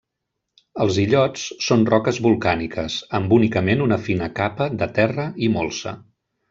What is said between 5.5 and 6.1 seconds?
molsa.